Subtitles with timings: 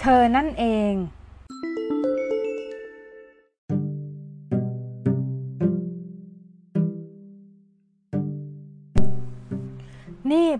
[0.00, 0.92] เธอนั่นเอง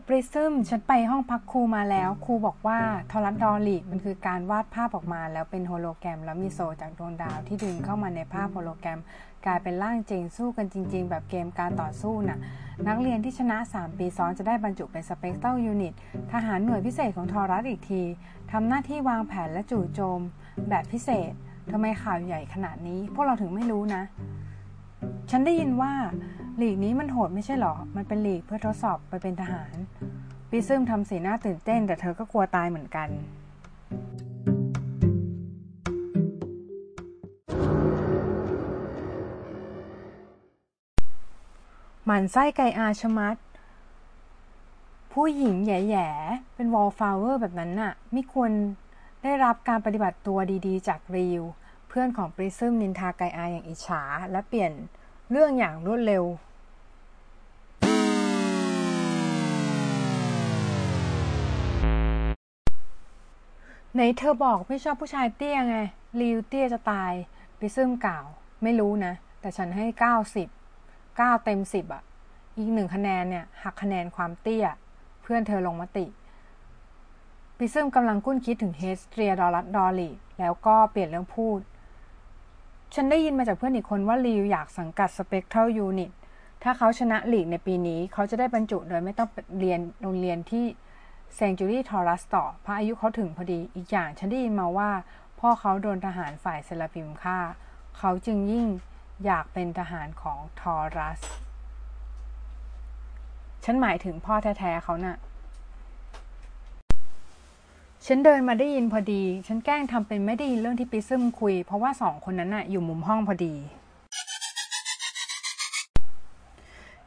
[0.07, 2.79] ปริซึมฉันไปห้องพักครูมาแล้วครูบอกว่า
[3.11, 9.01] ทอรัสดอลลิมันคือการวาดภาพออกมา แล้วเป็นโฮโลแกรม แล้วมีโซจากดวงดาวที่ดึงเข้ามาในภาพโฮโลแกรม
[9.47, 12.39] กลายเป็นร่างจริงสู้กันจริง ๆ แบบเกมการต่อสู้น่ะ
[12.89, 15.95] นักเรียนที่ชนะ 3 ปีซ้อนจะได้บรรจุเป็น Specter Unit
[16.33, 18.03] ทหารหน่วยพิเศษของทอรัสอีกที
[18.53, 20.21] ทำหน้าที่วางแผนและจู่โจม
[20.69, 21.33] แบบพิเศษ
[21.71, 24.03] ทำไมข่าวใหญ่ขนาดนี้ พวกเราถึงไม่รู้นะ
[25.37, 25.93] ฉันได้ยินว่า
[26.57, 29.75] ลีกนี้มันโหดไม่ใช่หรอ มันเป็นลีกเพื่อทดสอบไปเป็นทหาร
[30.51, 33.09] ปริซึมทำสีหน้าตื่นเต้น แต่เธอก็กลัวตายเหมือนกัน
[42.05, 43.37] หมั่นไส้ไกอาชะมัด
[45.13, 48.51] ผู้หญิงแย่ๆ เป็น wallflower แบบนั้นน่ะ ไม่ควร
[49.23, 51.43] ได้รับการปฏิบัติตัวดีๆ จากรีว
[51.89, 54.73] เพื่อนของปริซึมนินทาไกอาอย่างอิจฉา และเปลี่ยน
[55.31, 56.25] เรื่องอย่างรวดเร็ว
[63.95, 65.77] ไหนเธอบอกไม่ชอบผู้ชายเตี้ยไง
[66.21, 67.13] รีวเตี้ยจะตาย
[67.59, 68.25] ปริซึมกล่าว
[68.63, 70.49] ไม่รู้นะ แต่ฉันให้เก้าสิบ
[71.17, 72.03] เก้าเต็มสิบอะ
[72.57, 74.67] อีกหนึ่งคะแนนเนี่ย หักคะแนนความเตี้ย
[75.23, 76.07] เพื่อนเธอลงมติ
[77.59, 81.61] ปริซึมกำลังครุ่นคิดถึงเฮสเตรียดอรัสดอลลี่แล้วก็เปลี่ยนเรื่องพูด
[82.95, 86.11] ฉันได้ยินมาจากเพื่อนอีกคนว่าลีวอยากสังกัด Specter Unit
[86.63, 89.29] ถ้าเขาชนะลีกในปีนี้ เขาจะได้บรรจุโดยไม่ต้อง
[89.61, 90.65] เรียนโรงเรียนที่
[91.35, 94.91] เซงจูรี่ทอรัสต่อเพราะอายุเขาถึงพอดีอีกอย่างฉันได้ยินมาว่า
[95.41, 97.39] พ่อเขาโดนทหารฝ่ายเซลาพิมฆ่า
[97.99, 98.67] เขาจึงยิ่ง
[99.25, 101.21] อยากเป็นทหารของทอรัส
[103.65, 105.17] ฉันหมายถึงพ่อแท้ ๆ เขานะ่ะ
[108.09, 113.55] ฉันเดินมาได้ยินพอดี ฉันแกล้งทำเป็นไม่ได้ยินเรื่องที่ปิซึมคุย เพราะว่าสองคนนั้นน่ะอยู่มุมห้องพอดี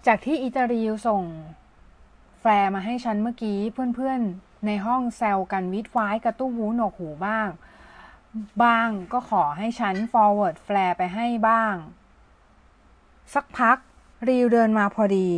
[0.05, 1.23] จากที่อิตาลีส่ง
[2.39, 3.57] แฟร์มาให้ฉันเมื่อกี้
[3.95, 7.49] เพื่อนๆ ในห้องแซวกันวิดไว้กระตู้หูหนวกหูบ้าง
[8.63, 11.75] บ้างก็ขอให้ฉัน forward แฟร์ไปให้บ้าง
[13.33, 13.77] สักพัก
[14.27, 15.29] รีวเดินมาพอดี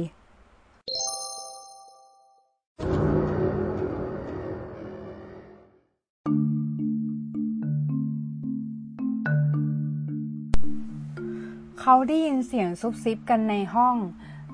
[11.79, 13.95] เขาได้ยินเสียงซุบซิบกันในห้อง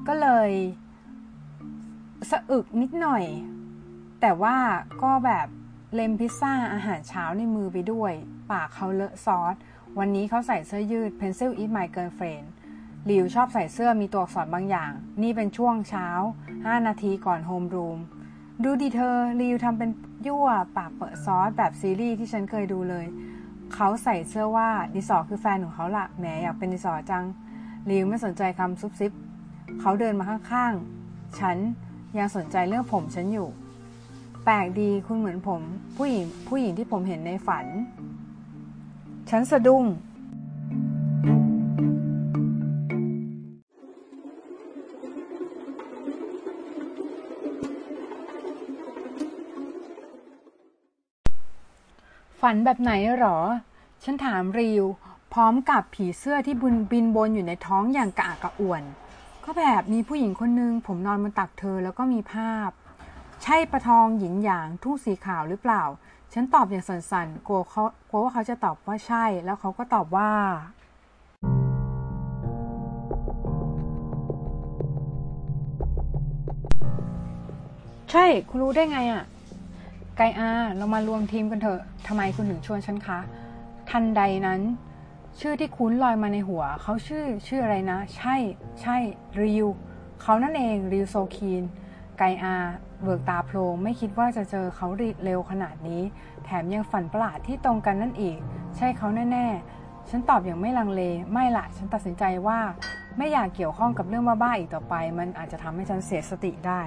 [0.07, 0.51] ก็เลย
[2.29, 3.23] สะอึกนิดหน่อย
[4.21, 4.57] แต่ว่า
[5.03, 5.47] ก็แบบ
[5.93, 8.13] เลมพิซซ่าอาหารเช้าในมือไปด้วย
[8.51, 9.55] ปากเขาเลอะซอส
[9.99, 12.47] วันนี้เขาใส่เสื้อยืด Pencil Eat My Girlfriend
[13.09, 16.07] ลิวชอบใส่เสื้อมีตัวอักษรบางอย่าง นี่เป็นช่วงเช้า
[16.49, 17.99] 5 นาทีก่อนโฮมรูม
[18.63, 19.89] ดูดีเธอลิวทำเป็น
[20.27, 20.47] ยั่ว
[20.77, 23.05] ปากเปิดซอสแบบซีรีส์ที่ฉันเคยดูเลย
[23.73, 27.23] เขาใส่เสื้อว่าดิสอคือแฟนของเขาละแหมอยากเป็นดิสอจัง
[27.89, 29.11] ลิวไม่สนใจคำซุบซิบ
[29.79, 31.57] เขาเดินมาข้างๆ ฉัน
[32.17, 33.47] ยังสนใจเรื่องผมฉันอยู่
[34.45, 35.61] แปลกดีคุณเหมือนผม
[35.97, 37.65] ผู้หญิงผู้หญิงที่ผมเห็นในฝัน
[39.29, 39.83] ฉันสะดุ้ง
[52.49, 53.37] ฝันแบบไหนหรอ
[54.03, 54.83] ฉันถามริว
[55.33, 58.83] พร้อมกับผีเสื้อที่บินบินบนอยู่ในท้องอย่างกระอักกระอ่วน
[59.45, 62.69] ก็แบบมีผู้หญิงคนนึง ผมนอนบนตักเธอแล้วก็มีภาพ
[63.43, 65.83] ใช่ประทองหยินหยางทุ่งสีขาวหรือเปล่า
[66.33, 70.31] ฉันตอบอย่างสั่นๆกลัวเขากลัวว่าเขาจะตอบว่าใช่ แล้วเขาก็ตอบว่า
[78.11, 79.23] ใช่ คุณรู้ได้ไงอะ่ะ
[80.17, 83.19] ไกอาเรามารวมทีมกันเถอะทำไมคุณถึงชวนฉันคะ
[83.89, 84.61] ทันใดนั้น
[85.39, 88.35] ชื่อที่คุ้นลอยมาในหัว เขาชื่อชื่ออะไรนะ ใช่
[88.81, 88.97] ใช่
[89.41, 89.67] ริว
[90.21, 91.63] เขานั่นเองริวโซคีน
[92.17, 92.55] ไกอา
[93.03, 94.87] เบิกตาโพลงไม่คิดว่าจะเจอเขา
[95.23, 96.01] เร็วขนาดนี้
[96.45, 98.37] แถมยังฝันประหลาดที่ตรงกันนั่นอีก
[98.77, 101.01] ใช่เขาแน่ๆ ฉันตอบอย่างไม่ลังเล
[101.33, 102.59] ไม่ละฉันตัดสินใจว่า
[103.17, 106.81] ไม่อยากเกี่ยวข้องกับเรื่องบ้าๆอีกต่อไป มันอาจจะทำให้ฉันเสียสติได้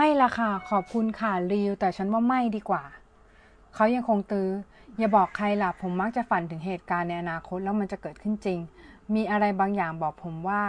[0.00, 2.82] ไม่ละค่ะ ขอบคุณค่ะริว แต่ฉันว่าไม่ดีกว่า
[3.74, 4.48] เขายังคงตื้อ
[4.98, 8.58] อย่าบอกใครล่ะ ผมมักจะฝันถึงเหตุการณ์ในอนาคตแล้วมันจะเกิดขึ้นจริง
[9.14, 10.62] มีอะไรบางอย่างบอกผมว่า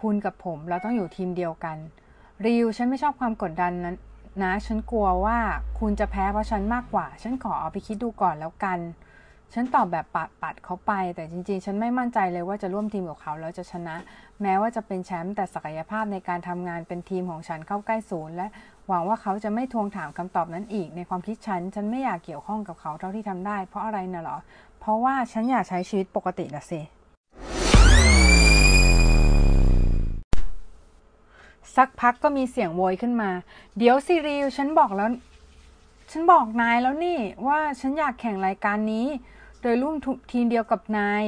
[0.00, 1.76] คุณกับผมเราต้องอยู่ทีมเดียวกัน
[2.44, 3.96] ริว ฉันไม่ชอบความกดดันนั้น
[4.42, 5.38] นะ ฉันกลัวว่า
[5.78, 8.78] คุณจะแพ้เพราะฉันมากกว่า ฉันขอเอาไปคิดดูก่อนแล้วกัน
[9.54, 13.96] ฉันตอบแบบปัดปัดเขาไป แต่จริงๆ ฉันไม่มั่นใจเลยว่าจะร่วมทีมกับเขาแล้วจะชนะ
[14.42, 18.46] แม้ว่าจะเป็นแชมป์แต่ศักยภาพในการทำงานเป็นทีมของฉันเข้าใกล้ศูนย์และ
[18.88, 24.36] หวังว่าเขาจะไม่ทวงถามคำตอบนั้นอีก ในความคิดฉัน ฉันไม่อยากเกี่ยวข้องกับเขาเท่าที่ทำได้ เพราะอะไรนะหรอ
[24.80, 26.80] เพราะว่าฉันอยากใช้ชีวิตปกติละสิ
[31.76, 33.30] สักพักก็มีเสียงโวยขึ้นมา
[33.78, 35.08] เดี๋ยวสิริวฉันบอกแล้ว
[36.12, 39.06] ฉันบอกนายแล้วนี่ว่าฉันอยากแข่งรายการนี้
[39.60, 39.96] โดยร่วม
[40.32, 41.24] ทีมเดียวกับนาย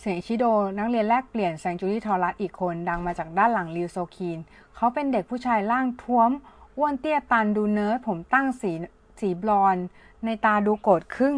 [0.00, 0.44] เสียงชิโด
[0.78, 4.38] นักเรียนแลกเปลี่ยนแซงจูรี่ทอรัสอีกคนดังมาจากด้านหลังริวโซคีน
[4.76, 6.30] เขาเป็นเด็กผู้ชายร่างท้วม
[6.76, 8.72] อ้วนเตี้ยตันดูเนิร์ดผมตั้งสี
[9.20, 9.76] สีบลอน
[10.24, 11.36] ด์นัยน์ตาดูโกรธครึ่ง